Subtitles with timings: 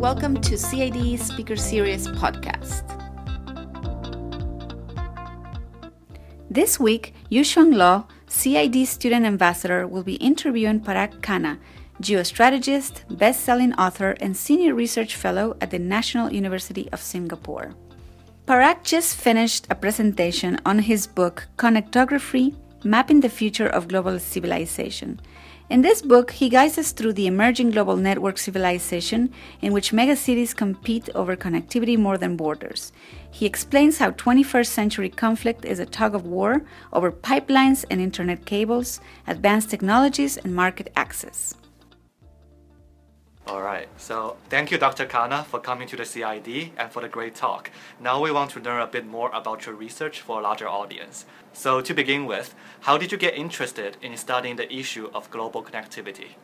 [0.00, 2.88] welcome to CID Speaker Series podcast.
[6.48, 11.58] This week, Yusheng Lo, CID Student Ambassador, will be interviewing Parag Khanna,
[12.00, 17.74] geostrategist, best selling author, and senior research fellow at the National University of Singapore.
[18.46, 22.54] Parag just finished a presentation on his book Connectography
[22.84, 25.20] Mapping the Future of Global Civilization.
[25.70, 29.32] In this book, he guides us through the emerging global network civilization
[29.62, 32.90] in which megacities compete over connectivity more than borders.
[33.30, 36.62] He explains how 21st century conflict is a tug of war
[36.92, 41.54] over pipelines and internet cables, advanced technologies, and market access.
[43.50, 45.06] All right, so thank you, Dr.
[45.06, 47.72] Khanna, for coming to the CID and for the great talk.
[47.98, 51.24] Now we want to learn a bit more about your research for a larger audience.
[51.52, 55.64] So to begin with, how did you get interested in studying the issue of global
[55.64, 56.36] connectivity?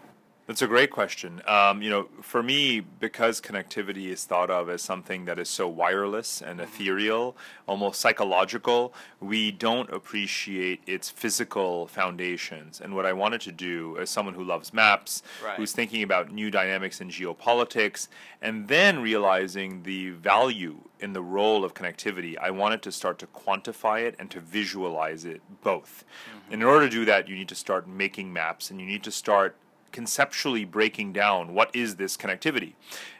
[0.47, 1.43] That's a great question.
[1.49, 5.67] Um, you know, for me, because connectivity is thought of as something that is so
[5.67, 12.81] wireless and ethereal, almost psychological, we don't appreciate its physical foundations.
[12.81, 15.57] And what I wanted to do, as someone who loves maps, right.
[15.57, 18.07] who's thinking about new dynamics in geopolitics,
[18.41, 23.27] and then realizing the value in the role of connectivity, I wanted to start to
[23.27, 26.05] quantify it and to visualize it both.
[26.31, 26.53] Mm-hmm.
[26.53, 29.03] And in order to do that, you need to start making maps and you need
[29.03, 29.57] to start
[29.93, 32.75] conceptually breaking down what is this connectivity.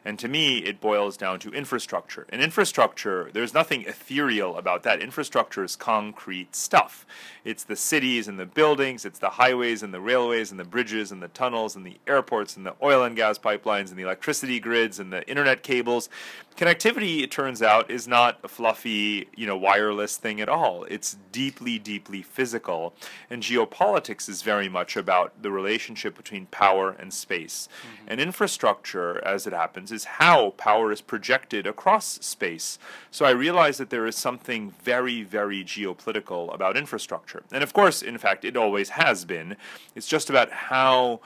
[0.05, 2.27] And to me, it boils down to infrastructure.
[2.29, 5.03] And infrastructure, there's nothing ethereal about that.
[5.03, 7.05] Infrastructure is concrete stuff.
[7.45, 11.11] It's the cities and the buildings, it's the highways and the railways and the bridges
[11.11, 14.61] and the tunnels and the airports and the oil and gas pipelines and the electricity
[14.61, 16.09] grids and the internet cables.
[16.57, 20.85] Connectivity, it turns out, is not a fluffy, you know, wireless thing at all.
[20.85, 22.95] It's deeply, deeply physical.
[23.29, 27.69] And geopolitics is very much about the relationship between power and space.
[27.69, 28.07] Mm-hmm.
[28.09, 32.79] And infrastructure, as it happens, is how power is projected across space.
[33.11, 37.43] So I realized that there is something very, very geopolitical about infrastructure.
[37.53, 39.57] And of course, in fact, it always has been.
[39.95, 41.21] It's just about how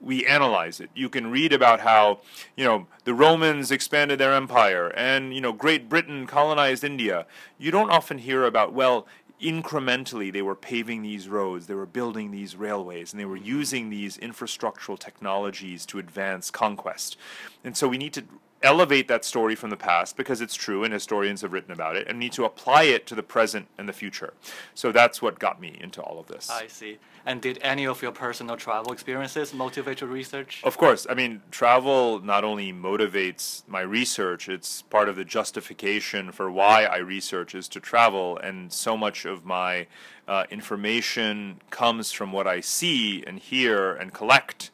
[0.00, 0.90] we analyze it.
[0.94, 2.20] You can read about how,
[2.54, 7.24] you know, the Romans expanded their empire and, you know, Great Britain colonized India.
[7.56, 9.06] You don't often hear about, well,
[9.40, 13.46] incrementally they were paving these roads, they were building these railways, and they were mm-hmm.
[13.46, 17.16] using these infrastructural technologies to advance conquest.
[17.62, 18.24] And so we need to
[18.64, 22.08] elevate that story from the past because it's true and historians have written about it
[22.08, 24.32] and need to apply it to the present and the future.
[24.74, 26.50] So that's what got me into all of this.
[26.50, 26.98] I see.
[27.26, 30.60] And did any of your personal travel experiences motivate your research?
[30.62, 31.06] Of course.
[31.08, 36.84] I mean, travel not only motivates my research, it's part of the justification for why
[36.84, 38.36] I research is to travel.
[38.38, 39.86] And so much of my
[40.28, 44.70] uh, information comes from what I see and hear and collect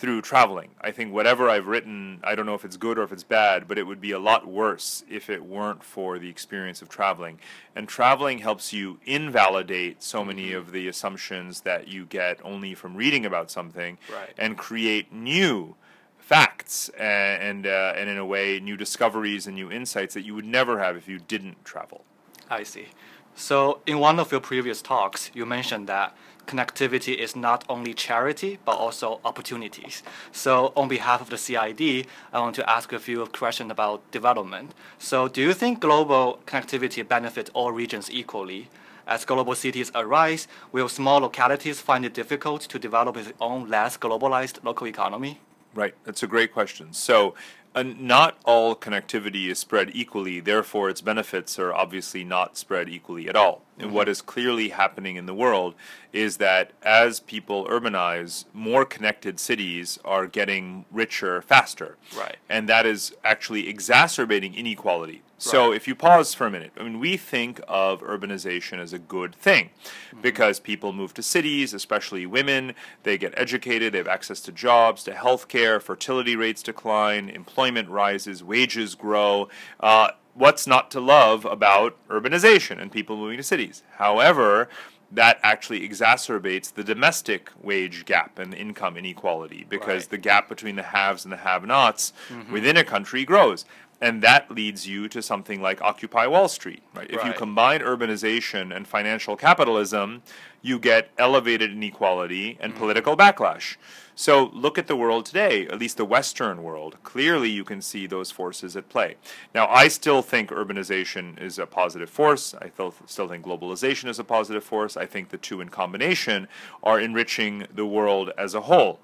[0.00, 0.70] through traveling.
[0.80, 3.68] I think whatever I've written, I don't know if it's good or if it's bad,
[3.68, 7.38] but it would be a lot worse if it weren't for the experience of traveling.
[7.76, 10.56] And traveling helps you invalidate so many mm-hmm.
[10.56, 14.32] of the assumptions that you get only from reading about something right.
[14.38, 15.76] and create new
[16.18, 20.34] facts and and, uh, and in a way new discoveries and new insights that you
[20.34, 22.04] would never have if you didn't travel.
[22.48, 22.86] I see.
[23.34, 26.14] So in one of your previous talks, you mentioned that
[26.46, 30.02] connectivity is not only charity but also opportunities.
[30.32, 34.74] So, on behalf of the CID, I want to ask a few questions about development.
[34.98, 38.68] So, do you think global connectivity benefits all regions equally?
[39.06, 43.96] As global cities arise, will small localities find it difficult to develop its own less
[43.96, 45.40] globalized local economy?
[45.74, 46.92] Right, that's a great question.
[46.92, 47.34] So,
[47.74, 53.36] not all connectivity is spread equally, therefore, its benefits are obviously not spread equally at
[53.36, 53.62] all.
[53.80, 55.74] And what is clearly happening in the world
[56.12, 61.96] is that as people urbanize, more connected cities are getting richer faster.
[62.16, 62.36] Right.
[62.48, 65.22] And that is actually exacerbating inequality.
[65.42, 68.98] So if you pause for a minute, I mean, we think of urbanization as a
[68.98, 69.70] good thing
[70.10, 70.20] mm-hmm.
[70.20, 72.74] because people move to cities, especially women.
[73.04, 77.88] They get educated, they have access to jobs, to health care, fertility rates decline, employment
[77.88, 79.48] rises, wages grow.
[79.80, 83.82] Uh, what's not to love about urbanization and people moving to cities?
[83.96, 84.68] However,
[85.12, 90.10] that actually exacerbates the domestic wage gap and income inequality because right.
[90.10, 92.52] the gap between the haves and the have nots mm-hmm.
[92.52, 93.64] within a country grows
[94.00, 96.82] and that leads you to something like Occupy Wall Street.
[96.94, 97.10] Right?
[97.10, 100.22] If you combine urbanization and financial capitalism,
[100.62, 102.80] you get elevated inequality and mm-hmm.
[102.80, 103.76] political backlash.
[104.14, 106.98] So look at the world today, at least the Western world.
[107.02, 109.16] Clearly, you can see those forces at play.
[109.54, 112.54] Now, I still think urbanization is a positive force.
[112.60, 112.70] I
[113.06, 114.96] still think globalization is a positive force.
[114.96, 116.48] I think the two in combination
[116.82, 119.00] are enriching the world as a whole.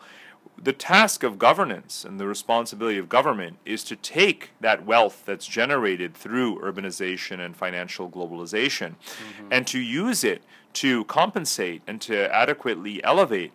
[0.62, 5.46] The task of governance and the responsibility of government is to take that wealth that's
[5.46, 9.48] generated through urbanization and financial globalization mm-hmm.
[9.50, 13.52] and to use it to compensate and to adequately elevate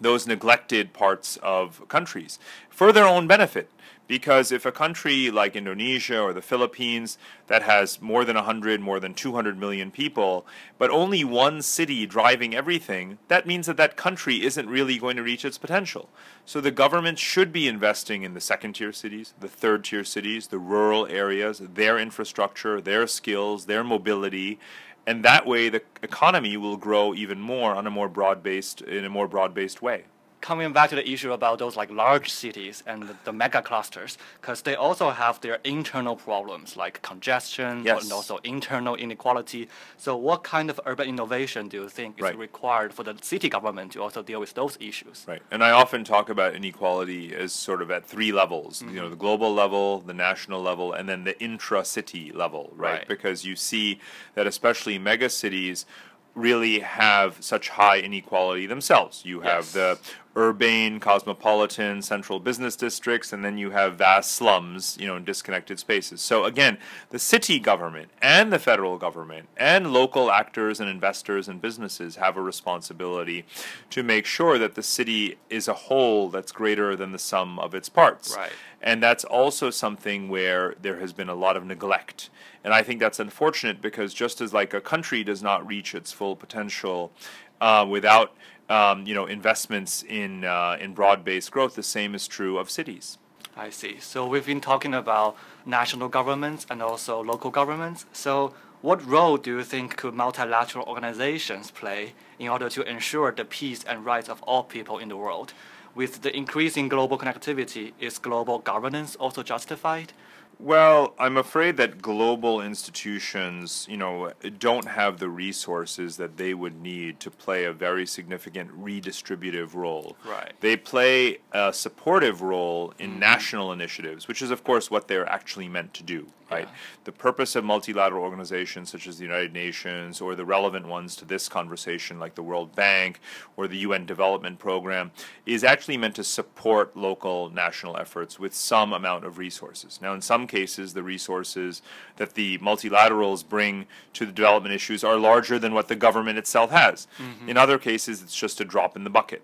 [0.00, 2.38] those neglected parts of countries
[2.68, 3.70] for their own benefit.
[4.10, 7.16] Because if a country like Indonesia or the Philippines
[7.46, 10.44] that has more than 100, more than 200 million people,
[10.78, 15.22] but only one city driving everything, that means that that country isn't really going to
[15.22, 16.08] reach its potential.
[16.44, 20.48] So the government should be investing in the second tier cities, the third tier cities,
[20.48, 24.58] the rural areas, their infrastructure, their skills, their mobility,
[25.06, 29.08] and that way the economy will grow even more on a more broad-based in a
[29.08, 30.06] more broad-based way
[30.40, 34.16] coming back to the issue about those like large cities and the, the mega clusters,
[34.40, 38.02] because they also have their internal problems like congestion Yes.
[38.04, 39.68] and also internal inequality.
[39.96, 42.38] So, what kind of urban innovation do you think is Right.
[42.38, 45.24] required for the city government to also deal with those issues?
[45.28, 45.42] Right.
[45.50, 49.10] And I often talk about inequality as sort of at three levels you know, mm-hmm.
[49.10, 52.90] the global level, the national level, and then the intra city level, right?
[53.00, 53.08] Right.
[53.08, 54.00] Because you see
[54.34, 55.86] that especially mega cities
[56.34, 59.24] really have such high inequality themselves.
[59.24, 59.72] You have Yes.
[59.72, 59.98] the
[60.36, 65.78] urbane, cosmopolitan, central business districts, and then you have vast slums, you know, in disconnected
[65.78, 66.20] spaces.
[66.20, 66.78] So again,
[67.10, 72.36] the city government and the federal government and local actors and investors and businesses have
[72.36, 73.44] a responsibility
[73.90, 77.74] to make sure that the city is a whole that's greater than the sum of
[77.74, 78.36] its parts.
[78.36, 78.52] Right.
[78.80, 82.30] And that's also something where there has been a lot of neglect.
[82.62, 86.12] And I think that's unfortunate because just as like a country does not reach its
[86.12, 87.12] full potential
[87.60, 88.32] uh, without
[88.70, 93.18] um, you know investments in uh, in broad-based growth, the same is true of cities.
[93.56, 93.98] I see.
[93.98, 95.36] So we've been talking about
[95.66, 98.06] national governments and also local governments.
[98.12, 103.44] So what role do you think could multilateral organizations play in order to ensure the
[103.44, 105.52] peace and rights of all people in the world?
[105.94, 110.12] With the increasing global connectivity, is global governance also justified?
[110.62, 116.78] Well, I'm afraid that global institutions, you know, don't have the resources that they would
[116.82, 120.18] need to play a very significant redistributive role.
[120.22, 120.52] Right.
[120.60, 123.20] They play a supportive role in mm-hmm.
[123.20, 126.26] national initiatives, which is, of course, what they're actually meant to do.
[126.50, 126.66] Right.
[126.66, 126.74] Yeah.
[127.04, 131.24] The purpose of multilateral organizations such as the United Nations or the relevant ones to
[131.24, 133.20] this conversation, like the World Bank
[133.56, 135.12] or the UN Development Program,
[135.46, 140.00] is actually meant to support local national efforts with some amount of resources.
[140.02, 141.80] Now, in some cases, the resources
[142.16, 146.70] that the multilaterals bring to the development issues are larger than what the government itself
[146.70, 147.06] has.
[147.18, 147.48] Mm-hmm.
[147.48, 149.42] In other cases, it's just a drop in the bucket.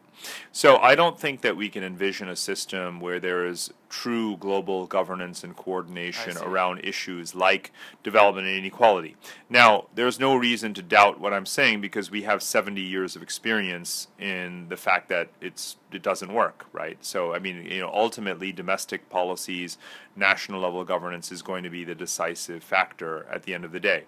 [0.52, 4.86] So I don't think that we can envision a system where there is true global
[4.86, 7.70] governance and coordination around issues like
[8.02, 9.16] development and inequality.
[9.48, 13.22] Now, there's no reason to doubt what I'm saying because we have 70 years of
[13.22, 16.98] experience in the fact that it's it doesn't work, right?
[17.00, 19.78] So I mean, you know, ultimately domestic policies,
[20.16, 23.80] national level governance is going to be the decisive factor at the end of the
[23.92, 24.04] day.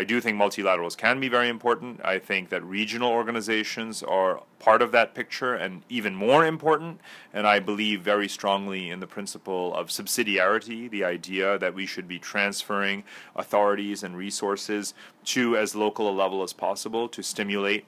[0.00, 2.00] I do think multilaterals can be very important.
[2.04, 7.00] I think that regional organizations are part of that picture and even more important.
[7.32, 12.08] And I believe very strongly in the principle of subsidiarity, the idea that we should
[12.08, 13.04] be transferring
[13.36, 14.92] authorities and resources
[15.34, 17.84] to as local a level as possible to stimulate,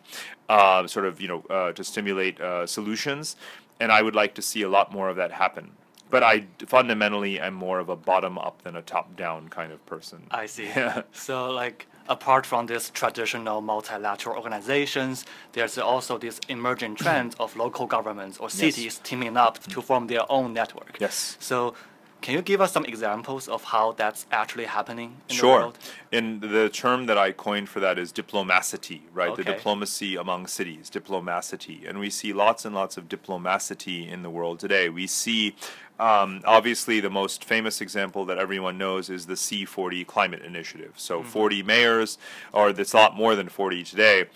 [0.49, 3.35] uh, sort of, you know, uh, to stimulate uh, solutions.
[3.81, 5.73] And I would like to see a lot more of that happen.
[6.09, 9.85] But I fundamentally am more of a bottom up than a top down kind of
[9.87, 10.27] person.
[10.31, 10.67] I see.
[10.77, 11.03] Yeah.
[11.13, 17.87] So, like, apart from these traditional multilateral organizations, there's also this emerging trend of local
[17.87, 19.81] governments or cities teaming up to mm-hmm.
[19.81, 20.99] form their own network.
[21.01, 21.37] Yes.
[21.41, 21.75] So,
[22.23, 25.61] can you give us some examples of how that's actually happening in the Sure.
[25.61, 25.79] world?
[26.11, 29.35] And the term that I coined for that is diplomacity, right?
[29.37, 31.85] The diplomacy among cities, diplomacity.
[31.87, 34.89] And we see lots and lots of diplomacy in the world today.
[34.89, 35.55] We see,
[35.99, 40.93] um, obviously, the most famous example that everyone knows is the C40 climate initiative.
[40.97, 42.19] So 40 mayors,
[42.53, 44.27] or it's a lot more than 40 today,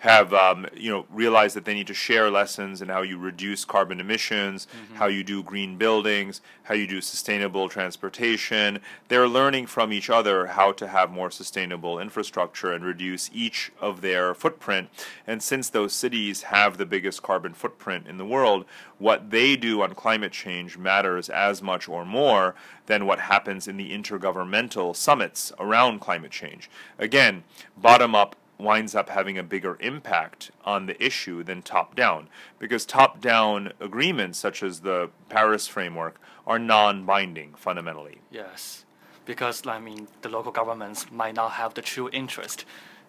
[0.00, 3.64] have um, you know realized that they need to share lessons in how you reduce
[3.64, 8.78] carbon emissions, how you do green buildings, how you do sustainable transportation.
[9.08, 14.00] They're learning from each other how to have more sustainable infrastructure and reduce each of
[14.00, 14.90] their footprint.
[15.26, 18.66] And since those cities have the biggest carbon footprint in the world,
[18.98, 22.54] what they do on climate change matters as much or more
[22.86, 26.70] than what happens in the intergovernmental summits around climate change.
[26.98, 27.44] Again,
[27.76, 32.86] bottom up winds up having a bigger impact on the issue than top down because
[32.86, 38.20] top down agreements such as the Paris framework are non binding fundamentally.
[38.30, 38.84] Yes,
[39.24, 42.64] because I mean, the local governments might not have the true interest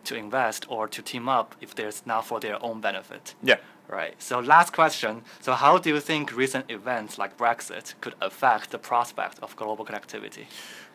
[0.05, 3.35] to invest or to team up if there's not for their own benefit.
[3.43, 3.57] Yeah.
[3.87, 4.21] Right.
[4.21, 5.21] So last question.
[5.39, 9.85] So how do you think recent events like Brexit could affect the prospect of global
[9.85, 10.45] connectivity?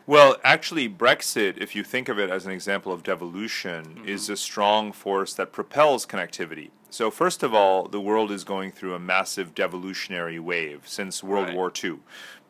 [0.07, 4.09] Well, actually, Brexit, if you think of it as an example of devolution, mm-hmm.
[4.09, 6.71] is a strong force that propels connectivity.
[6.93, 11.47] So, first of all, the world is going through a massive devolutionary wave since World
[11.47, 11.57] right.
[11.57, 12.01] War II.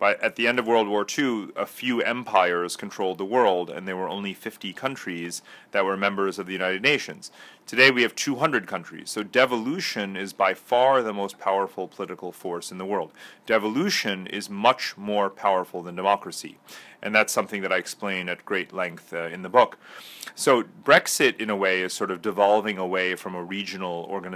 [0.03, 3.87] But at the end of World War II, a few empires controlled the world, and
[3.87, 7.31] there were only 50 countries that were members of the United Nations.
[7.69, 9.11] Today we have 200 countries.
[9.11, 13.13] So devolution is by far the most powerful political force in the world.
[13.47, 16.59] Devolution is much more powerful than democracy.
[17.01, 19.79] And that's something that I explain at great length uh, in the book.
[20.35, 24.32] So Brexit, in a way, is sort of devolving away from a regional organization.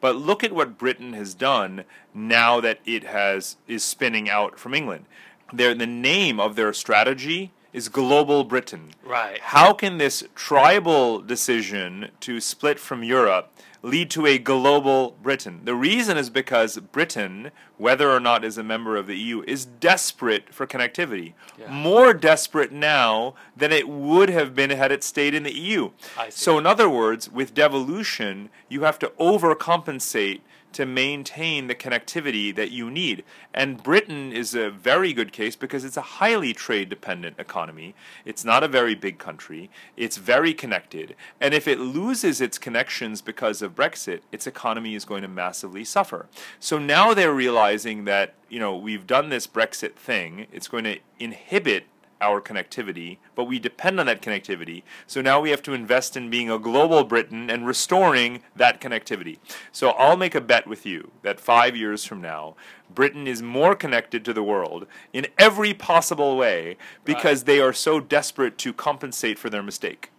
[0.00, 1.84] But look at what Britain has done
[2.14, 5.06] now that it has is spinning out from England.
[5.52, 8.90] Their, the name of their strategy is global Britain.
[9.04, 9.38] Right.
[9.40, 15.60] How can this tribal decision to split from Europe lead to a global Britain?
[15.64, 19.64] The reason is because Britain, whether or not is a member of the EU, is
[19.64, 21.34] desperate for connectivity.
[21.58, 21.70] Yeah.
[21.70, 25.90] More desperate now than it would have been had it stayed in the EU.
[26.30, 30.40] So, in other words, with devolution, you have to overcompensate
[30.72, 33.24] to maintain the connectivity that you need.
[33.54, 37.94] And Britain is a very good case because it's a highly trade dependent economy.
[38.24, 39.70] It's not a very big country.
[39.96, 41.14] It's very connected.
[41.40, 45.84] And if it loses its connections because of Brexit, its economy is going to massively
[45.84, 46.26] suffer.
[46.60, 50.46] So now they're realizing that, you know, we've done this Brexit thing.
[50.52, 51.84] It's going to inhibit
[52.20, 54.82] our connectivity, but we depend on that connectivity.
[55.06, 59.38] So now we have to invest in being a global Britain and restoring that connectivity.
[59.72, 62.56] So I'll make a bet with you that five years from now,
[62.92, 67.46] Britain is more connected to the world in every possible way because right.
[67.46, 70.10] they are so desperate to compensate for their mistake.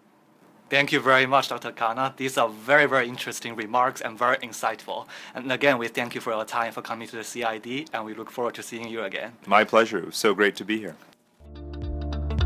[0.69, 1.71] Thank you very much, Dr.
[1.71, 2.15] Khanna.
[2.15, 5.07] These are very, very interesting remarks and very insightful.
[5.33, 8.13] And again, we thank you for your time for coming to the CID, and we
[8.13, 9.33] look forward to seeing you again.
[9.47, 9.97] My pleasure.
[9.97, 10.95] It was so great to be here.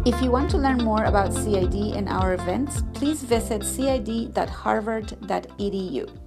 [0.06, 6.23] If you want to learn more about CID and our events, please visit cid.harvard.edu.